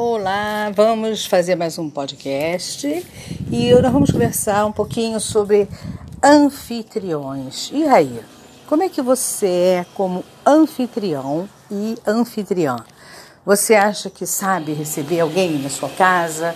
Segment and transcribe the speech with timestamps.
[0.00, 2.86] Olá, vamos fazer mais um podcast
[3.50, 5.68] e nós vamos conversar um pouquinho sobre
[6.22, 7.68] anfitriões.
[7.72, 8.22] E aí,
[8.68, 12.76] como é que você é como anfitrião e anfitriã?
[13.44, 16.54] Você acha que sabe receber alguém na sua casa?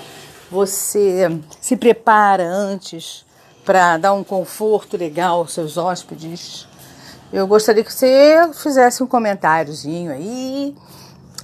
[0.48, 1.27] Você
[1.61, 3.27] se prepara antes
[3.64, 6.68] para dar um conforto legal aos seus hóspedes?
[7.32, 10.77] Eu gostaria que você fizesse um comentáriozinho aí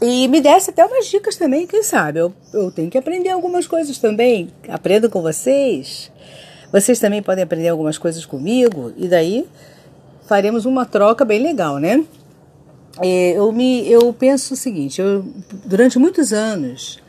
[0.00, 2.20] e me desse até umas dicas também, quem sabe?
[2.20, 4.48] Eu, eu tenho que aprender algumas coisas também.
[4.68, 6.10] Aprendo com vocês.
[6.72, 8.92] Vocês também podem aprender algumas coisas comigo.
[8.96, 9.46] E daí
[10.26, 12.04] faremos uma troca bem legal, né?
[13.00, 15.24] É, eu, me, eu penso o seguinte: eu,
[15.64, 17.00] durante muitos anos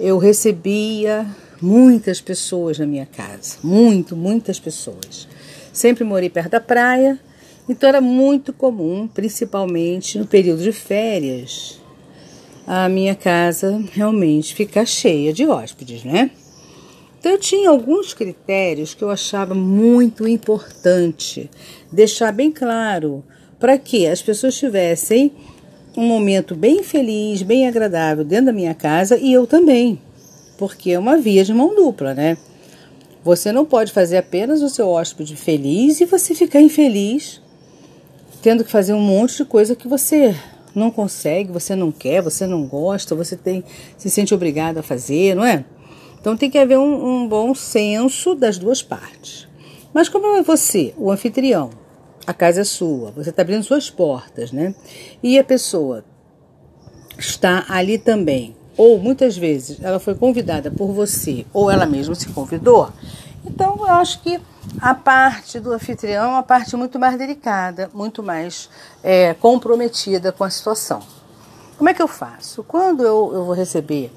[0.00, 1.26] eu recebia
[1.60, 3.58] muitas pessoas na minha casa.
[3.62, 5.28] Muito, muitas pessoas.
[5.72, 7.18] Sempre morei perto da praia.
[7.68, 11.80] Então era muito comum, principalmente no período de férias,
[12.66, 16.30] a minha casa realmente ficar cheia de hóspedes, né?
[17.18, 21.48] Então eu tinha alguns critérios que eu achava muito importante
[21.90, 23.22] deixar bem claro
[23.60, 25.32] para que as pessoas tivessem
[25.96, 30.00] um momento bem feliz, bem agradável dentro da minha casa e eu também,
[30.58, 32.36] porque é uma via de mão dupla, né?
[33.22, 37.40] Você não pode fazer apenas o seu hóspede feliz e você ficar infeliz,
[38.42, 40.34] tendo que fazer um monte de coisa que você
[40.74, 43.64] não consegue, você não quer, você não gosta, você tem
[43.96, 45.64] se sente obrigado a fazer, não é?
[46.20, 49.48] Então tem que haver um, um bom senso das duas partes.
[49.92, 51.70] Mas como é você, o anfitrião,
[52.26, 54.74] a casa é sua, você está abrindo suas portas, né?
[55.22, 56.04] E a pessoa
[57.18, 62.28] está ali também, ou muitas vezes ela foi convidada por você, ou ela mesma se
[62.28, 62.90] convidou.
[63.44, 64.40] Então eu acho que
[64.80, 68.68] a parte do anfitrião é uma parte muito mais delicada, muito mais
[69.02, 71.02] é, comprometida com a situação.
[71.76, 72.62] Como é que eu faço?
[72.62, 74.12] Quando eu, eu vou receber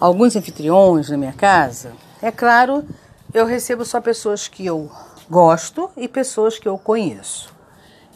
[0.00, 2.84] alguns anfitriões na minha casa, é claro,
[3.32, 4.90] eu recebo só pessoas que eu
[5.28, 7.54] gosto e pessoas que eu conheço.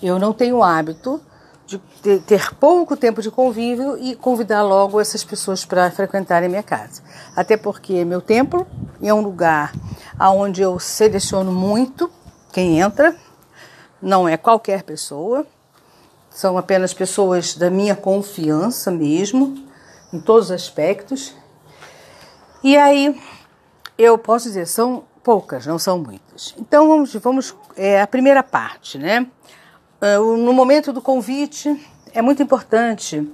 [0.02, 1.20] Eu não tenho hábito
[2.02, 7.02] de ter pouco tempo de convívio e convidar logo essas pessoas para frequentarem minha casa.
[7.36, 8.66] Até porque meu templo
[9.00, 9.72] é um lugar
[10.18, 12.10] onde eu seleciono muito
[12.52, 13.16] quem entra,
[14.02, 15.46] não é qualquer pessoa,
[16.30, 19.64] são apenas pessoas da minha confiança mesmo,
[20.12, 21.34] em todos os aspectos.
[22.62, 23.20] E aí,
[23.96, 26.54] eu posso dizer, são poucas, não são muitas.
[26.58, 29.26] Então, vamos, vamos é, a primeira parte, né?
[30.00, 31.78] É, no momento do convite,
[32.14, 33.26] é muito importante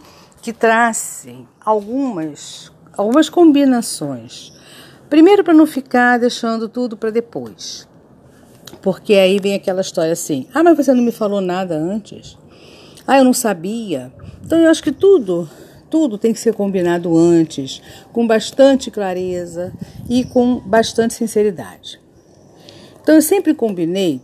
[0.42, 4.56] que tracem algumas, algumas combinações
[5.08, 7.86] Primeiro, para não ficar deixando tudo para depois.
[8.82, 12.36] Porque aí vem aquela história assim: ah, mas você não me falou nada antes?
[13.06, 14.12] Ah, eu não sabia.
[14.44, 15.48] Então eu acho que tudo,
[15.88, 17.80] tudo tem que ser combinado antes,
[18.12, 19.72] com bastante clareza
[20.08, 22.00] e com bastante sinceridade.
[23.00, 24.20] Então eu sempre combinei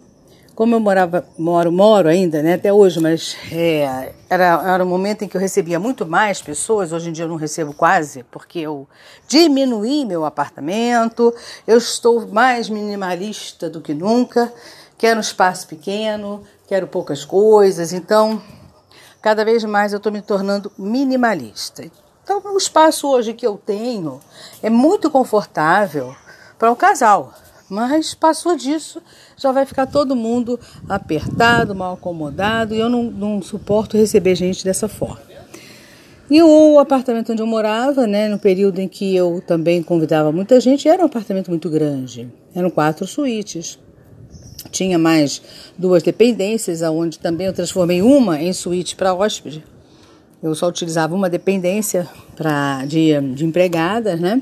[0.54, 5.22] como eu morava, moro, moro ainda, né, até hoje, mas é, era, era um momento
[5.22, 8.58] em que eu recebia muito mais pessoas, hoje em dia eu não recebo quase, porque
[8.60, 8.86] eu
[9.26, 11.34] diminuí meu apartamento,
[11.66, 14.52] eu estou mais minimalista do que nunca,
[14.98, 18.42] quero um espaço pequeno, quero poucas coisas, então
[19.22, 21.84] cada vez mais eu estou me tornando minimalista.
[22.22, 24.20] Então o espaço hoje que eu tenho
[24.62, 26.14] é muito confortável
[26.58, 27.32] para um casal.
[27.68, 29.02] Mas passou disso,
[29.42, 30.58] já vai ficar todo mundo
[30.88, 35.20] apertado, mal acomodado, e eu não, não suporto receber gente dessa forma.
[36.30, 40.60] E o apartamento onde eu morava, né, no período em que eu também convidava muita
[40.60, 42.32] gente, era um apartamento muito grande.
[42.54, 43.78] Eram quatro suítes.
[44.70, 45.42] Tinha mais
[45.76, 49.62] duas dependências, onde também eu transformei uma em suíte para hóspede.
[50.42, 54.40] Eu só utilizava uma dependência pra, de, de empregadas, né?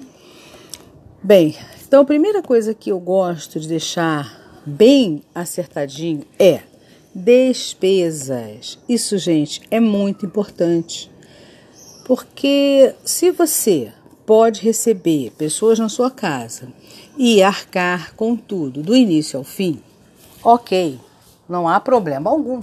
[1.22, 1.56] Bem,
[1.88, 6.60] então, a primeira coisa que eu gosto de deixar bem acertadinho é
[7.14, 8.78] despesas.
[8.88, 11.10] Isso, gente, é muito importante.
[12.04, 13.92] Porque se você
[14.26, 16.68] pode receber pessoas na sua casa
[17.16, 19.82] e arcar com tudo do início ao fim,
[20.42, 20.98] ok,
[21.48, 22.62] não há problema algum.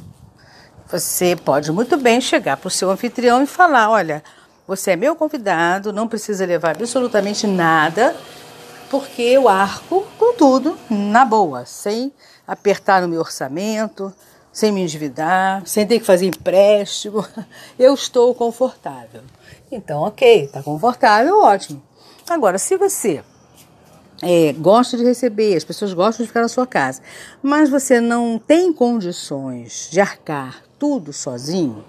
[0.89, 4.23] Você pode muito bem chegar para o seu anfitrião e falar: olha,
[4.65, 8.15] você é meu convidado, não precisa levar absolutamente nada
[8.89, 12.11] porque eu arco com tudo na boa, sem
[12.47, 14.13] apertar no meu orçamento,
[14.51, 17.25] sem me endividar, sem ter que fazer empréstimo.
[17.77, 19.21] Eu estou confortável.
[19.71, 21.81] Então, ok, está confortável, ótimo.
[22.27, 23.23] Agora, se você
[24.21, 27.01] é, gosta de receber, as pessoas gostam de ficar na sua casa,
[27.41, 31.83] mas você não tem condições de arcar tudo sozinho,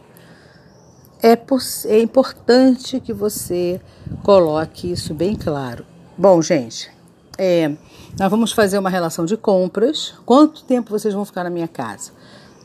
[1.23, 1.39] é,
[1.87, 3.81] é importante que você
[4.23, 5.85] coloque isso bem claro.
[6.21, 6.91] Bom, gente,
[7.39, 7.71] é,
[8.19, 10.15] nós vamos fazer uma relação de compras.
[10.27, 12.11] Quanto tempo vocês vão ficar na minha casa?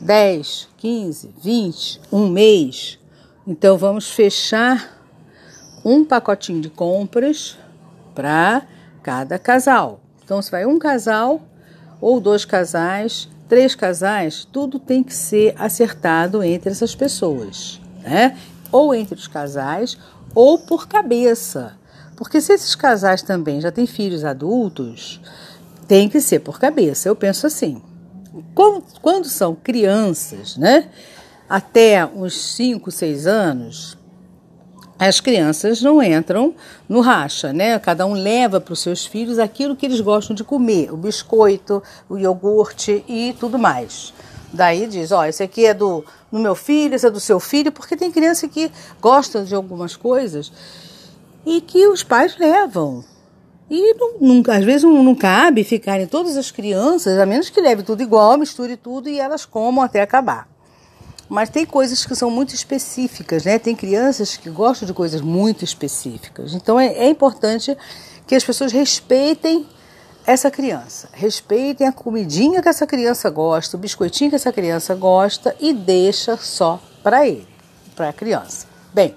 [0.00, 2.98] 10, 15, 20, um mês?
[3.46, 4.98] Então vamos fechar
[5.84, 7.56] um pacotinho de compras
[8.12, 8.66] para
[9.04, 10.00] cada casal.
[10.24, 11.40] Então, se vai um casal
[12.00, 18.36] ou dois casais, três casais, tudo tem que ser acertado entre essas pessoas, né?
[18.72, 19.96] Ou entre os casais
[20.34, 21.78] ou por cabeça.
[22.16, 25.20] Porque se esses casais também já têm filhos adultos,
[25.88, 27.08] tem que ser por cabeça.
[27.08, 27.82] Eu penso assim.
[29.00, 30.88] Quando, são crianças, né?
[31.48, 33.96] Até uns 5, 6 anos,
[34.98, 36.54] as crianças não entram
[36.88, 37.78] no racha, né?
[37.78, 41.82] Cada um leva para os seus filhos aquilo que eles gostam de comer, o biscoito,
[42.08, 44.12] o iogurte e tudo mais.
[44.52, 47.72] Daí diz, ó, esse aqui é do, do meu filho, esse é do seu filho,
[47.72, 48.70] porque tem criança que
[49.00, 50.50] gosta de algumas coisas
[51.44, 53.04] e que os pais levam.
[53.70, 57.60] E não, não, às vezes não, não cabe ficarem todas as crianças, a menos que
[57.60, 60.48] leve tudo igual, misture tudo e elas comam até acabar.
[61.28, 63.58] Mas tem coisas que são muito específicas, né?
[63.58, 66.54] Tem crianças que gostam de coisas muito específicas.
[66.54, 67.76] Então é, é importante
[68.26, 69.66] que as pessoas respeitem
[70.26, 75.54] essa criança, respeitem a comidinha que essa criança gosta, o biscoitinho que essa criança gosta
[75.60, 77.46] e deixa só para ele,
[77.94, 78.66] para a criança.
[78.92, 79.14] Bem,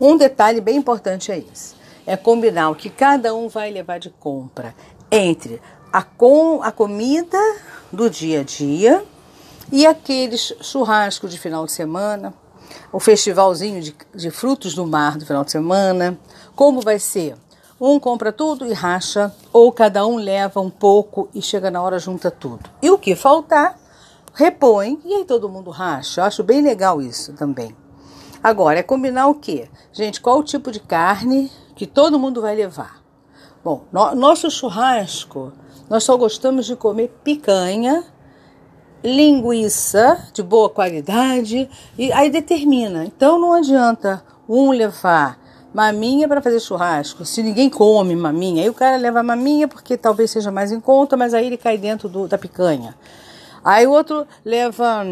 [0.00, 1.74] um detalhe bem importante é esse:
[2.06, 4.74] é combinar o que cada um vai levar de compra
[5.10, 5.60] entre
[5.92, 7.38] a, com, a comida
[7.92, 9.04] do dia a dia
[9.72, 12.32] e aqueles churrascos de final de semana,
[12.92, 16.18] o festivalzinho de, de frutos do mar do final de semana,
[16.54, 17.36] como vai ser?
[17.80, 21.98] Um compra tudo e racha, ou cada um leva um pouco e chega na hora
[21.98, 22.70] junta tudo.
[22.80, 23.78] E o que faltar,
[24.32, 26.20] repõe e aí todo mundo racha.
[26.20, 27.74] Eu acho bem legal isso também.
[28.46, 29.68] Agora, é combinar o quê?
[29.92, 33.02] Gente, qual o tipo de carne que todo mundo vai levar?
[33.64, 35.52] Bom, no, nosso churrasco,
[35.90, 38.04] nós só gostamos de comer picanha
[39.02, 43.04] linguiça de boa qualidade e aí determina.
[43.04, 45.40] Então não adianta um levar
[45.74, 47.24] maminha para fazer churrasco.
[47.24, 51.16] Se ninguém come maminha, aí o cara leva maminha porque talvez seja mais em conta,
[51.16, 52.94] mas aí ele cai dentro do, da picanha.
[53.64, 55.04] Aí o outro leva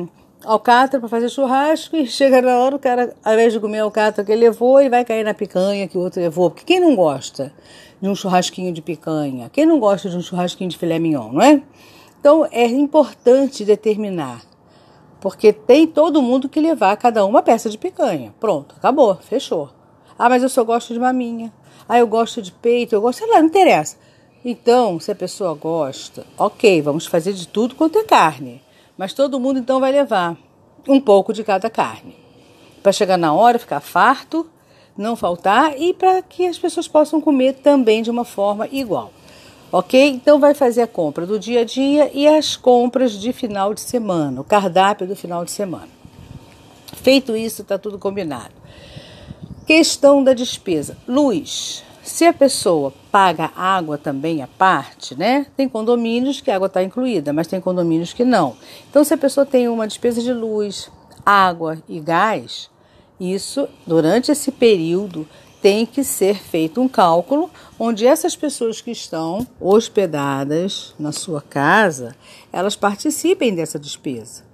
[0.45, 4.25] alcatra para fazer churrasco e chega na hora o cara, ao invés de comer alcatra
[4.25, 6.51] que ele levou, ele vai cair na picanha que o outro levou.
[6.51, 7.53] Porque quem não gosta
[8.01, 9.51] de um churrasquinho de picanha?
[9.53, 11.63] Quem não gosta de um churrasquinho de filé mignon, não é?
[12.21, 14.43] Então é importante determinar,
[15.21, 18.35] porque tem todo mundo que levar cada uma peça de picanha.
[18.41, 19.71] Pronto, acabou, fechou.
[20.19, 21.53] Ah, mas eu só gosto de maminha.
[21.89, 23.97] Ah, eu gosto de peito, eu gosto, sei lá, não interessa.
[24.45, 28.63] Então, se a pessoa gosta, ok, vamos fazer de tudo quanto é carne.
[28.97, 30.37] Mas todo mundo então vai levar
[30.89, 32.17] um pouco de cada carne.
[32.83, 34.49] Para chegar na hora, ficar farto,
[34.97, 39.13] não faltar e para que as pessoas possam comer também de uma forma igual.
[39.73, 40.09] Ok?
[40.09, 43.81] Então vai fazer a compra do dia a dia e as compras de final de
[43.81, 45.89] semana, o cardápio do final de semana.
[46.93, 48.55] Feito isso, está tudo combinado.
[49.67, 50.97] Questão da despesa.
[51.09, 51.83] Luz.
[52.15, 55.47] Se a pessoa paga água também à parte, né?
[55.57, 58.55] Tem condomínios que a água está incluída, mas tem condomínios que não.
[58.89, 60.89] Então, se a pessoa tem uma despesa de luz,
[61.27, 62.71] água e gás,
[63.19, 65.27] isso durante esse período
[65.61, 72.15] tem que ser feito um cálculo onde essas pessoas que estão hospedadas na sua casa,
[72.53, 74.45] elas participem dessa despesa.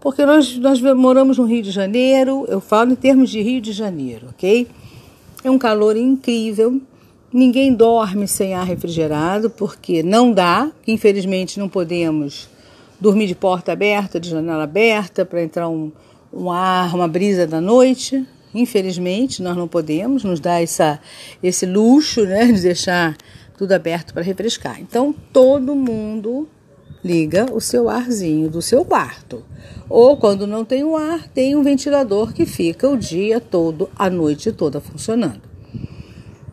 [0.00, 3.70] Porque nós, nós moramos no Rio de Janeiro, eu falo em termos de Rio de
[3.70, 4.66] Janeiro, ok?
[5.42, 6.80] É um calor incrível,
[7.32, 12.48] ninguém dorme sem ar refrigerado, porque não dá, infelizmente não podemos
[13.00, 15.90] dormir de porta aberta, de janela aberta, para entrar um,
[16.32, 21.00] um ar, uma brisa da noite, Infelizmente, nós não podemos nos dar essa,
[21.42, 23.16] esse luxo né, de deixar
[23.56, 24.80] tudo aberto para refrescar.
[24.80, 26.48] Então, todo mundo
[27.04, 29.44] liga o seu arzinho do seu quarto.
[29.88, 34.08] Ou quando não tem o ar, tem um ventilador que fica o dia todo, a
[34.08, 35.42] noite toda funcionando.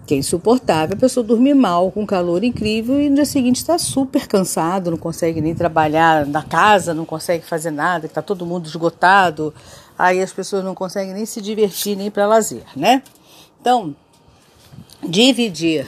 [0.05, 3.77] Que é insuportável a pessoa dormir mal, com calor incrível e no dia seguinte está
[3.77, 8.65] super cansado, não consegue nem trabalhar na casa, não consegue fazer nada, está todo mundo
[8.65, 9.53] esgotado,
[9.99, 13.03] aí as pessoas não conseguem nem se divertir nem para lazer, né?
[13.59, 13.93] Então,
[15.03, 15.85] dividir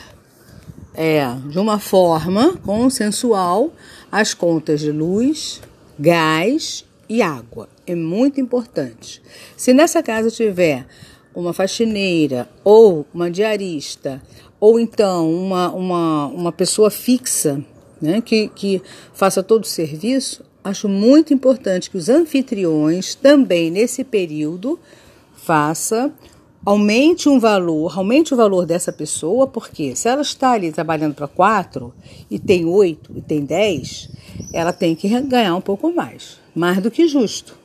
[1.01, 3.72] é, de uma forma consensual
[4.12, 5.62] as contas de luz,
[5.98, 7.70] gás e água.
[7.88, 9.22] É muito importante.
[9.56, 10.86] Se nessa casa tiver
[11.34, 14.22] uma faxineira ou uma diarista
[14.60, 17.63] ou então uma, uma, uma pessoa fixa
[18.01, 18.82] né, que, que
[19.13, 24.77] faça todo o serviço, acho muito importante que os anfitriões também nesse período
[25.34, 26.12] faça
[26.65, 31.27] aumente um valor, aumente o valor dessa pessoa, porque se ela está ali trabalhando para
[31.27, 31.93] quatro
[32.29, 34.09] e tem oito e tem dez,
[34.53, 37.57] ela tem que ganhar um pouco mais, mais do que justo.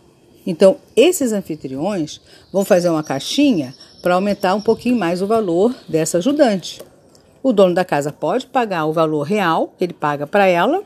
[0.47, 2.21] Então, esses anfitriões
[2.53, 6.81] vão fazer uma caixinha para aumentar um pouquinho mais o valor dessa ajudante.
[7.43, 10.83] O dono da casa pode pagar o valor real, ele paga para ela,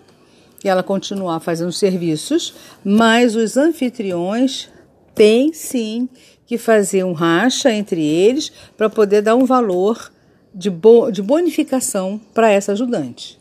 [0.64, 4.68] e ela continuar fazendo serviços, mas os anfitriões
[5.14, 6.08] têm sim
[6.48, 10.10] que fazer um racha entre eles para poder dar um valor
[10.54, 13.38] de, bo de bonificação para essa ajudante.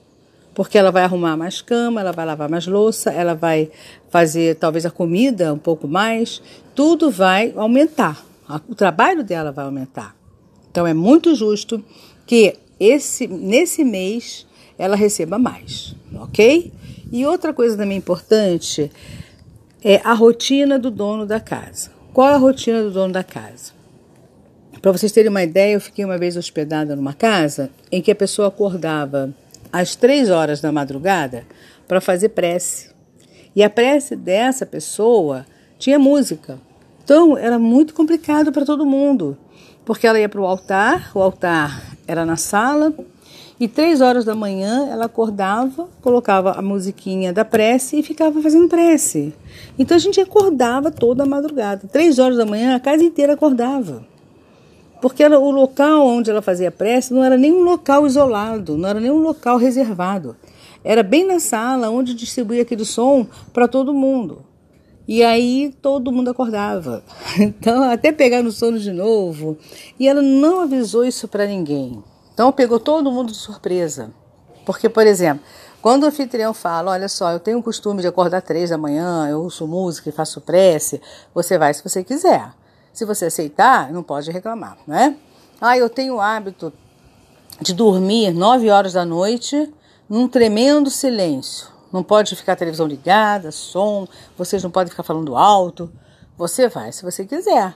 [0.54, 3.72] Porque ela vai arrumar mais cama, ela vai lavar mais louça, ela vai
[4.10, 6.42] fazer talvez a comida um pouco mais,
[6.76, 8.26] tudo vai aumentar.
[8.68, 10.14] O trabalho dela vai aumentar.
[10.70, 11.82] Então é muito justo
[12.26, 14.46] que esse, nesse mês
[14.78, 16.74] ela receba mais, ok?
[17.10, 18.92] E outra coisa também importante
[19.82, 21.97] é a rotina do dono da casa.
[22.18, 23.74] Qual é a rotina do dono da casa?
[24.82, 28.16] Para vocês terem uma ideia, eu fiquei uma vez hospedada numa casa em que a
[28.16, 29.32] pessoa acordava
[29.72, 31.46] às três horas da madrugada
[31.88, 32.90] para fazer prece.
[33.56, 35.46] E a prece dessa pessoa
[35.78, 36.58] tinha música.
[37.04, 39.38] Então era muito complicado para todo mundo,
[39.86, 42.96] porque ela ia para o altar, o altar era na sala,
[43.60, 48.68] e três horas da manhã ela acordava, colocava a musiquinha da prece e ficava fazendo
[48.68, 49.34] prece.
[49.80, 51.88] Então a gente acordava toda a madrugada.
[51.92, 54.06] Três horas da manhã a casa inteira acordava.
[55.02, 58.90] Porque ela, o local onde ela fazia prece não era nem um local isolado, não
[58.90, 60.36] era nem um local reservado.
[60.84, 64.44] Era bem na sala onde distribuía aquele som para todo mundo.
[65.08, 67.04] E aí todo mundo acordava.
[67.40, 69.58] Então, até pegar no sono de novo.
[70.00, 72.04] E ela não avisou isso para ninguém.
[72.38, 74.12] Então, pegou todo mundo de surpresa.
[74.64, 75.44] Porque, por exemplo,
[75.82, 79.28] quando o anfitrião fala: Olha só, eu tenho o costume de acordar três da manhã,
[79.28, 81.02] eu ouço música e faço prece,
[81.34, 82.54] você vai se você quiser.
[82.94, 85.18] Se você aceitar, não pode reclamar, né?
[85.60, 86.72] Ah, eu tenho o hábito
[87.60, 89.74] de dormir nove horas da noite
[90.08, 91.70] num tremendo silêncio.
[91.92, 95.92] Não pode ficar a televisão ligada, som, vocês não podem ficar falando alto.
[96.38, 97.74] Você vai se você quiser.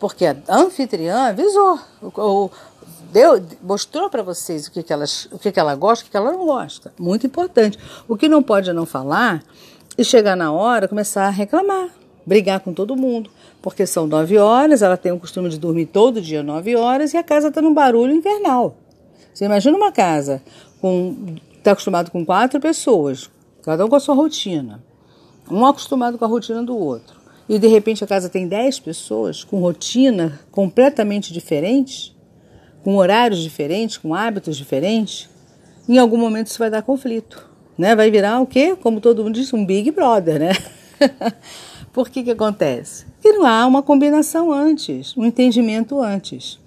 [0.00, 1.78] Porque a anfitriã avisou,
[2.14, 2.50] ou,
[3.12, 6.10] deu, mostrou para vocês o que, que, elas, o que, que ela gosta, o que,
[6.10, 6.92] que ela não gosta.
[6.98, 7.78] Muito importante.
[8.08, 9.42] O que não pode não falar
[9.96, 11.90] e chegar na hora começar a reclamar,
[12.24, 13.30] brigar com todo mundo.
[13.60, 17.16] Porque são nove horas, ela tem o costume de dormir todo dia nove horas e
[17.16, 18.76] a casa está num barulho infernal.
[19.34, 20.42] Você imagina uma casa
[20.80, 23.30] com está acostumado com quatro pessoas,
[23.62, 24.82] cada um com a sua rotina.
[25.50, 27.20] Um acostumado com a rotina do outro.
[27.48, 32.14] E de repente a casa tem 10 pessoas com rotina completamente diferentes,
[32.82, 35.28] com horários diferentes, com hábitos diferentes.
[35.88, 37.48] Em algum momento isso vai dar conflito.
[37.76, 37.96] Né?
[37.96, 38.76] Vai virar o quê?
[38.80, 40.52] Como todo mundo diz, um Big Brother, né?
[41.92, 43.04] Por que que acontece?
[43.14, 46.58] Porque não há uma combinação antes, um entendimento antes.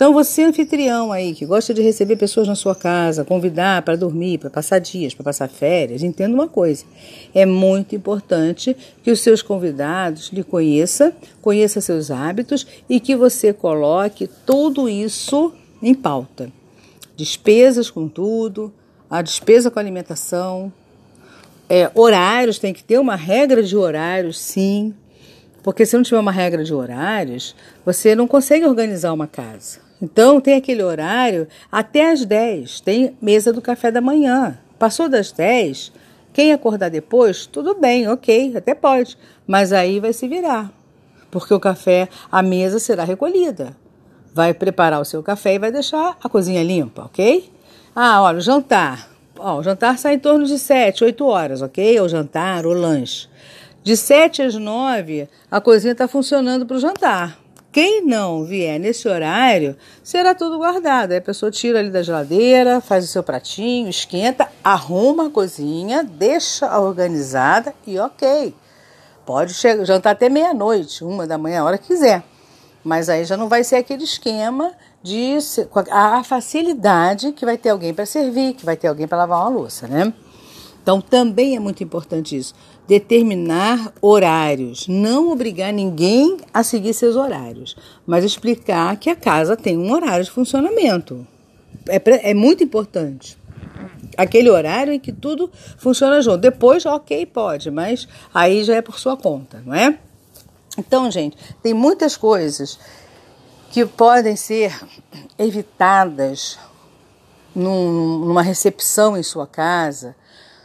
[0.00, 4.38] Então, você, anfitrião aí, que gosta de receber pessoas na sua casa, convidar para dormir,
[4.38, 6.86] para passar dias, para passar férias, entenda uma coisa:
[7.34, 11.12] é muito importante que os seus convidados lhe conheçam,
[11.42, 16.50] conheça seus hábitos e que você coloque tudo isso em pauta.
[17.16, 18.72] Despesas com tudo,
[19.08, 20.72] a despesa com alimentação,
[21.68, 24.94] é, horários, tem que ter uma regra de horários, sim.
[25.62, 29.78] Porque se não tiver uma regra de horários, você não consegue organizar uma casa.
[30.02, 34.58] Então, tem aquele horário até às 10, tem mesa do café da manhã.
[34.78, 35.92] Passou das 10,
[36.32, 39.16] quem acordar depois, tudo bem, ok, até pode.
[39.46, 40.72] Mas aí vai se virar,
[41.30, 43.76] porque o café, a mesa será recolhida.
[44.32, 47.50] Vai preparar o seu café e vai deixar a cozinha limpa, ok?
[47.94, 49.10] Ah, olha, o jantar.
[49.38, 51.98] Ó, o jantar sai em torno de 7, 8 horas, ok?
[52.00, 53.28] Ou jantar, ou lanche.
[53.82, 57.38] De 7 às 9, a cozinha está funcionando para o jantar.
[57.72, 61.12] Quem não vier nesse horário, será tudo guardado.
[61.12, 66.02] Aí a pessoa tira ali da geladeira, faz o seu pratinho, esquenta, arruma a cozinha,
[66.02, 68.52] deixa organizada e ok.
[69.24, 72.24] Pode chegar, jantar até meia-noite, uma da manhã, a hora que quiser.
[72.82, 74.72] Mas aí já não vai ser aquele esquema
[75.02, 75.38] de
[75.90, 79.48] a facilidade que vai ter alguém para servir, que vai ter alguém para lavar uma
[79.48, 80.12] louça, né?
[80.82, 82.54] Então também é muito importante isso
[82.90, 89.78] determinar horários, não obrigar ninguém a seguir seus horários, mas explicar que a casa tem
[89.78, 91.24] um horário de funcionamento.
[91.88, 93.38] É, é muito importante.
[94.16, 96.38] Aquele horário em que tudo funciona junto.
[96.38, 99.96] Depois, ok, pode, mas aí já é por sua conta, não é?
[100.78, 102.78] Então, gente, tem muitas coisas
[103.70, 104.78] que podem ser
[105.38, 106.58] evitadas
[107.54, 110.14] num, numa recepção em sua casa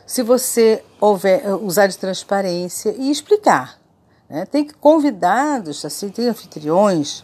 [0.06, 3.80] se você houver, usar de transparência e explicar.
[4.30, 4.46] Né?
[4.46, 7.24] Tem convidados, assim, tem anfitriões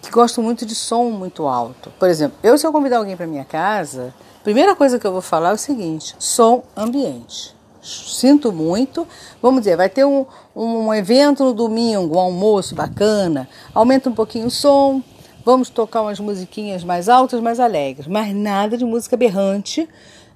[0.00, 1.90] que gostam muito de som muito alto.
[1.98, 5.12] Por exemplo, eu se eu convidar alguém para minha casa, a primeira coisa que eu
[5.12, 7.55] vou falar é o seguinte: som ambiente.
[7.86, 9.06] Sinto muito.
[9.40, 14.46] Vamos dizer, vai ter um, um evento no domingo, um almoço bacana, aumenta um pouquinho
[14.46, 15.02] o som,
[15.44, 19.88] vamos tocar umas musiquinhas mais altas, mais alegres, mas nada de música berrante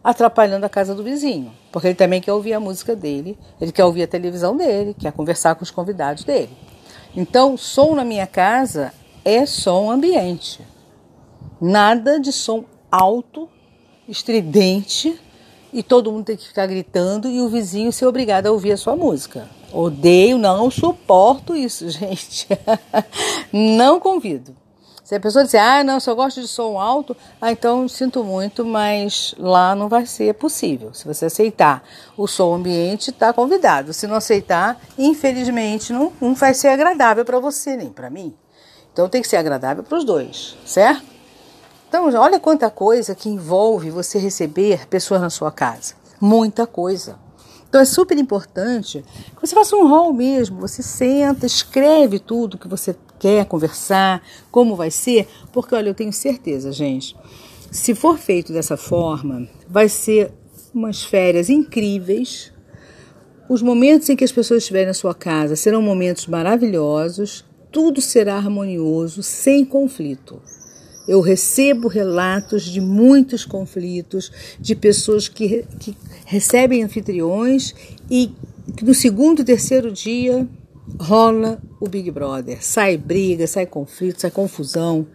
[0.03, 3.85] atrapalhando a casa do vizinho, porque ele também quer ouvir a música dele, ele quer
[3.85, 6.57] ouvir a televisão dele, quer conversar com os convidados dele.
[7.15, 8.93] Então, som na minha casa
[9.25, 10.61] é som ambiente.
[11.61, 13.49] Nada de som alto,
[14.09, 15.21] estridente
[15.73, 18.77] e todo mundo tem que ficar gritando e o vizinho ser obrigado a ouvir a
[18.77, 19.49] sua música.
[19.73, 22.49] Odeio, não suporto isso, gente.
[23.53, 24.55] não convido.
[25.11, 28.65] Se a pessoa disser, ah, não, só gosto de som alto, ah, então sinto muito,
[28.65, 30.95] mas lá não vai ser possível.
[30.95, 31.83] Se você aceitar
[32.17, 33.93] o som ambiente, está convidado.
[33.93, 38.33] Se não aceitar, infelizmente, não, não vai ser agradável para você nem para mim.
[38.93, 41.20] Então tem que ser agradável para os dois, certo?
[41.91, 45.95] Então, olha quanta coisa que envolve você receber pessoas na sua casa.
[46.21, 47.19] Muita coisa.
[47.69, 49.05] Então é super importante
[49.35, 50.61] que você faça um rol mesmo.
[50.61, 56.13] Você senta, escreve tudo que você quer conversar, como vai ser, porque olha, eu tenho
[56.13, 57.17] certeza, gente,
[57.73, 60.33] se for feito dessa forma, vai ser
[60.73, 62.53] umas férias incríveis.
[63.49, 68.37] Os momentos em que as pessoas estiverem na sua casa serão momentos maravilhosos, tudo será
[68.37, 70.41] harmonioso, sem conflito.
[71.09, 74.31] Eu recebo relatos de muitos conflitos,
[74.61, 77.75] de pessoas que, que recebem anfitriões
[78.11, 78.33] e
[78.83, 80.47] no segundo, terceiro dia
[80.99, 82.65] rola o Big Brother.
[82.65, 85.07] Sai briga, sai conflito, sai confusão,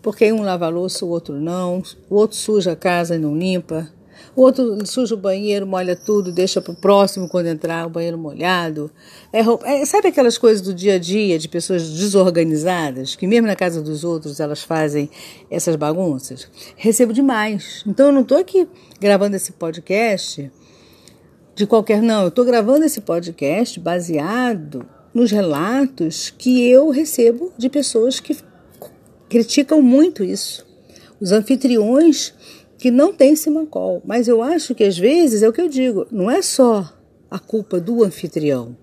[0.00, 3.36] porque um lava a louça, o outro não, o outro suja a casa e não
[3.36, 3.88] limpa,
[4.34, 8.16] o outro suja o banheiro, molha tudo, deixa para o próximo quando entrar o banheiro
[8.16, 8.90] molhado.
[9.32, 13.56] É, é, sabe aquelas coisas do dia a dia de pessoas desorganizadas, que mesmo na
[13.56, 15.10] casa dos outros elas fazem
[15.50, 16.48] essas bagunças?
[16.76, 17.82] Recebo demais.
[17.86, 18.66] Então eu não estou aqui
[19.00, 20.50] gravando esse podcast
[21.54, 22.00] de qualquer.
[22.00, 28.36] Não, eu estou gravando esse podcast baseado nos relatos que eu recebo de pessoas que
[29.28, 30.66] criticam muito isso.
[31.20, 32.34] Os anfitriões
[32.82, 34.02] que não têm simancol.
[34.04, 36.92] Mas eu acho que às vezes é o que eu digo, não é só
[37.30, 38.76] a culpa do anfitrião,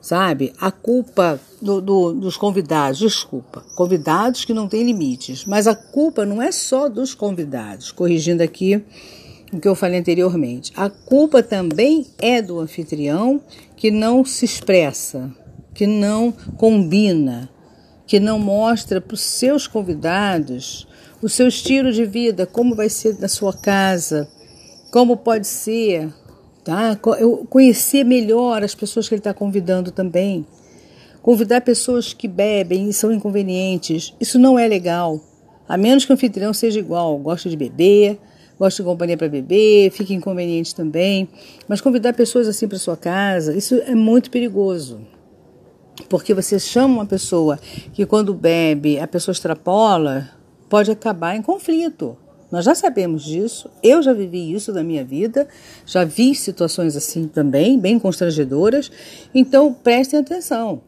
[0.00, 0.52] sabe?
[0.60, 6.26] A culpa do, do, dos convidados, desculpa, convidados que não têm limites, mas a culpa
[6.26, 8.82] não é só dos convidados, corrigindo aqui
[9.52, 10.72] o que eu falei anteriormente.
[10.74, 13.40] A culpa também é do anfitrião
[13.76, 15.32] que não se expressa,
[15.72, 17.48] que não combina,
[18.10, 20.84] que não mostra para os seus convidados
[21.22, 24.28] o seu estilo de vida, como vai ser na sua casa,
[24.90, 26.12] como pode ser,
[26.64, 26.98] tá?
[27.20, 30.44] Eu conhecer melhor as pessoas que ele está convidando também.
[31.22, 35.20] Convidar pessoas que bebem e são inconvenientes, isso não é legal.
[35.68, 38.18] A menos que o anfitrião seja igual, gosta de beber,
[38.58, 41.28] gosta de companhia para beber, fica inconveniente também.
[41.68, 44.98] Mas convidar pessoas assim para sua casa, isso é muito perigoso.
[46.08, 47.58] Porque você chama uma pessoa
[47.92, 50.30] que quando bebe, a pessoa extrapola,
[50.68, 52.16] pode acabar em conflito.
[52.50, 55.46] Nós já sabemos disso, eu já vivi isso na minha vida,
[55.86, 58.90] já vi situações assim também, bem constrangedoras.
[59.32, 60.82] Então prestem atenção.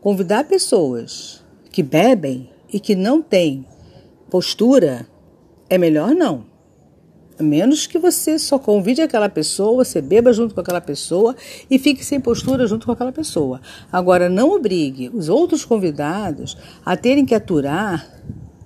[0.00, 3.66] Convidar pessoas que bebem e que não têm
[4.30, 5.06] postura
[5.68, 6.49] é melhor não.
[7.40, 11.34] A menos que você só convide aquela pessoa, você beba junto com aquela pessoa
[11.70, 13.62] e fique sem postura junto com aquela pessoa.
[13.90, 18.06] Agora, não obrigue os outros convidados a terem que aturar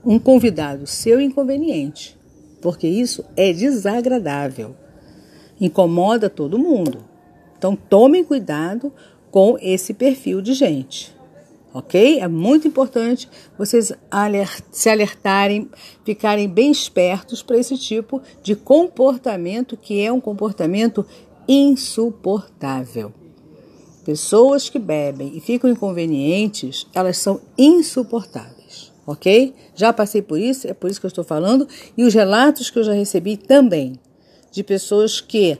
[0.04, 2.18] um convidado seu inconveniente,
[2.60, 4.74] porque isso é desagradável,
[5.60, 7.04] incomoda todo mundo.
[7.56, 8.92] Então tomem cuidado
[9.30, 11.14] com esse perfil de gente.
[11.74, 12.20] Ok?
[12.20, 13.92] É muito importante vocês
[14.70, 15.68] se alertarem,
[16.04, 21.04] ficarem bem espertos para esse tipo de comportamento que é um comportamento
[21.48, 23.12] insuportável.
[24.04, 28.54] Pessoas que bebem e ficam inconvenientes, elas são insuportáveis
[29.06, 29.54] ok?
[29.74, 32.78] Já passei por isso, é por isso que eu estou falando, e os relatos que
[32.78, 33.98] eu já recebi também,
[34.50, 35.58] de pessoas que,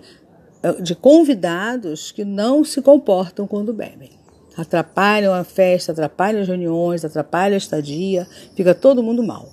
[0.62, 4.10] eh, de convidados que não se comportam quando bebem.
[4.56, 9.48] Atrapalham a festa, atrapalham as reuniões, atrapalham a estadia, fica todo mundo mal.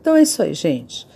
[0.00, 1.06] Então é isso aí, gente.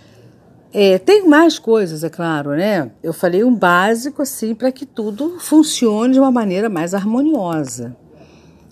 [0.73, 2.91] É, tem mais coisas, é claro, né?
[3.01, 7.95] Eu falei um básico assim para que tudo funcione de uma maneira mais harmoniosa.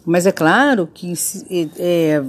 [0.06, 1.13] Mas é claro que
[1.80, 2.22] é,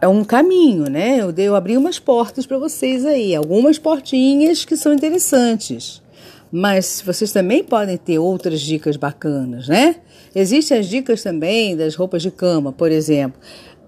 [0.00, 1.20] é um caminho, né?
[1.20, 6.02] Eu, dei, eu abri umas portas para vocês aí, algumas portinhas que são interessantes.
[6.50, 9.96] Mas vocês também podem ter outras dicas bacanas, né?
[10.34, 13.38] Existem as dicas também das roupas de cama, por exemplo.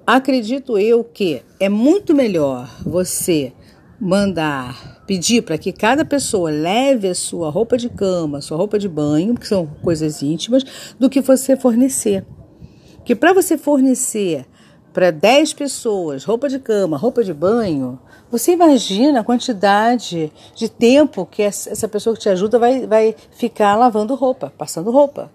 [0.06, 3.52] Acredito eu que é muito melhor você
[4.00, 8.88] mandar pedir para que cada pessoa leve a sua roupa de cama, sua roupa de
[8.88, 10.64] banho, que são coisas íntimas,
[10.98, 12.24] do que você fornecer.
[13.04, 14.46] Que para você fornecer
[14.92, 17.98] para 10 pessoas roupa de cama, roupa de banho,
[18.30, 23.74] você imagina a quantidade de tempo que essa pessoa que te ajuda vai, vai ficar
[23.76, 25.30] lavando roupa, passando roupa.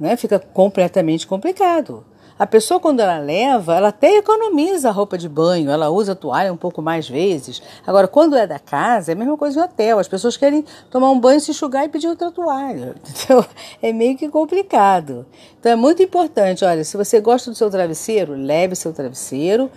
[0.00, 0.16] Né?
[0.16, 2.04] Fica completamente complicado.
[2.36, 6.16] A pessoa, quando ela leva, ela até economiza a roupa de banho, ela usa a
[6.16, 7.62] toalha um pouco mais vezes.
[7.86, 10.00] Agora, quando é da casa, é a mesma coisa em hotel.
[10.00, 12.96] As pessoas querem tomar um banho, se enxugar e pedir outra toalha.
[13.08, 13.44] Entendeu?
[13.80, 15.24] É meio que complicado.
[15.60, 16.64] Então, é muito importante.
[16.64, 19.70] Olha, se você gosta do seu travesseiro, leve seu travesseiro,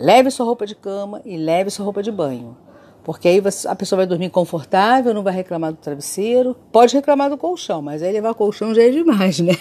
[0.00, 2.56] leve sua roupa de cama e leve sua roupa de banho.
[3.04, 6.56] Porque aí a pessoa vai dormir confortável, não vai reclamar do travesseiro.
[6.72, 9.54] Pode reclamar do colchão, mas aí levar colchão já é demais, né?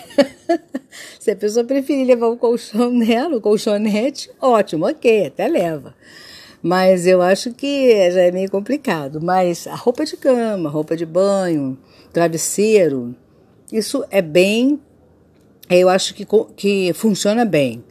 [1.19, 5.93] Se a pessoa preferir levar o colchão nela, o colchonete, ótimo, ok, até leva.
[6.61, 9.21] Mas eu acho que já é meio complicado.
[9.21, 11.77] Mas a roupa de cama, roupa de banho,
[12.11, 13.15] travesseiro,
[13.71, 14.79] isso é bem.
[15.69, 17.83] Eu acho que, que funciona bem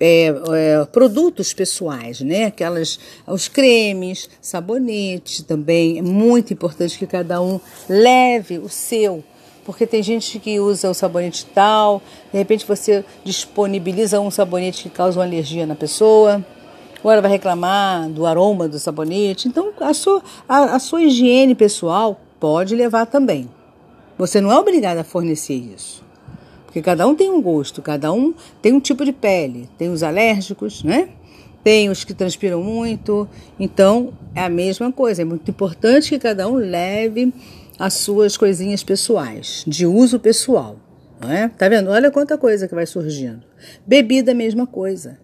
[0.00, 2.46] é, é, produtos pessoais, né?
[2.46, 5.98] Aquelas, os cremes, sabonetes também.
[5.98, 9.22] É muito importante que cada um leve o seu,
[9.64, 12.02] porque tem gente que usa o sabonete tal,
[12.32, 16.44] de repente você disponibiliza um sabonete que causa uma alergia na pessoa.
[17.02, 19.46] Ela vai reclamar do aroma do sabonete.
[19.46, 23.50] Então, a sua, a, a sua higiene pessoal pode levar também.
[24.16, 26.03] Você não é obrigado a fornecer isso.
[26.74, 29.68] Porque cada um tem um gosto, cada um tem um tipo de pele.
[29.78, 31.08] Tem os alérgicos, né?
[31.62, 33.28] Tem os que transpiram muito.
[33.60, 35.22] Então, é a mesma coisa.
[35.22, 37.32] É muito importante que cada um leve
[37.78, 40.74] as suas coisinhas pessoais, de uso pessoal.
[41.20, 41.46] Não é?
[41.46, 41.90] Tá vendo?
[41.90, 43.44] Olha quanta coisa que vai surgindo.
[43.86, 45.16] Bebida, mesma coisa.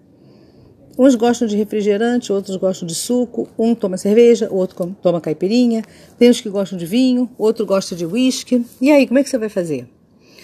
[0.96, 3.48] Uns gostam de refrigerante, outros gostam de suco.
[3.58, 5.82] Um toma cerveja, outro toma caipirinha.
[6.16, 8.64] Tem os que gostam de vinho, outro gosta de uísque.
[8.80, 9.88] E aí, como é que você vai fazer?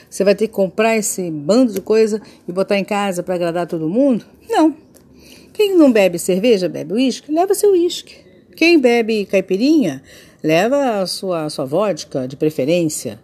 [0.09, 3.67] Você vai ter que comprar esse bando de coisa e botar em casa para agradar
[3.67, 4.25] todo mundo?
[4.49, 4.75] Não.
[5.53, 8.17] Quem não bebe cerveja, bebe uísque, leva seu uísque.
[8.57, 10.03] Quem bebe caipirinha,
[10.43, 13.21] leva a sua, a sua vodka de preferência.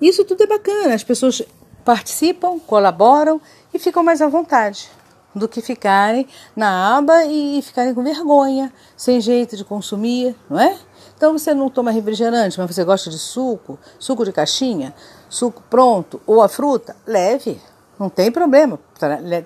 [0.00, 0.94] Isso tudo é bacana.
[0.94, 1.42] As pessoas
[1.84, 3.40] participam, colaboram
[3.72, 4.88] e ficam mais à vontade
[5.34, 10.76] do que ficarem na aba e ficarem com vergonha, sem jeito de consumir, não é?
[11.16, 14.94] Então você não toma refrigerante, mas você gosta de suco, suco de caixinha,
[15.28, 17.60] suco pronto ou a fruta, leve,
[17.98, 18.78] não tem problema.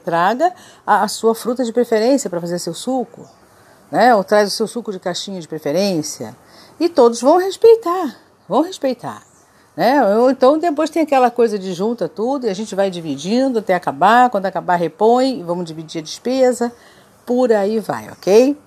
[0.04, 0.52] Traga
[0.86, 3.28] a, sua fruta de preferência para fazer seu suco,
[3.90, 4.14] né?
[4.14, 6.36] Ou traz o seu suco de caixinha de preferência
[6.78, 8.16] e todos vão respeitar,
[8.48, 9.22] vão respeitar.
[9.74, 10.04] Né?
[10.18, 13.74] Ou então depois tem aquela coisa de junta tudo e a gente vai dividindo até
[13.74, 16.70] acabar, quando acabar repõe vamos dividir a despesa,
[17.24, 18.58] por aí vai, ok?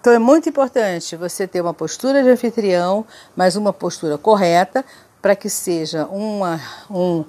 [0.00, 4.84] Então é muito importante você ter uma postura de anfitrião, mas uma postura correta
[5.24, 6.60] para que seja uma,
[6.90, 7.24] um,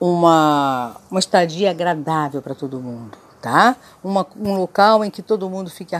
[0.00, 3.74] uma, uma estadia agradável para todo mundo, tá?
[4.00, 5.92] Uma, um local em que todo mundo fique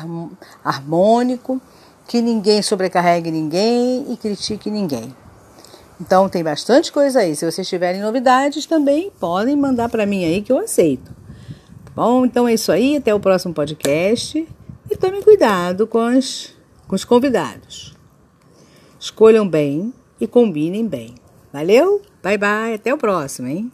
[0.64, 1.60] harmônico,
[2.06, 5.12] que ninguém sobrecarregue ninguém e critique ninguém.
[6.00, 7.34] Então tem bastante coisa aí.
[7.34, 11.10] Se vocês tiverem novidades também, podem mandar para mim aí que eu aceito.
[11.92, 12.98] Bom, então é isso aí.
[12.98, 14.48] Até o próximo podcast.
[14.88, 16.54] E tomem cuidado com, as,
[16.86, 17.96] com os convidados.
[18.96, 21.20] Escolham bem e combinem bem.
[21.52, 22.00] Valeu?
[22.22, 23.70] Bye bye, até o próximo, hein?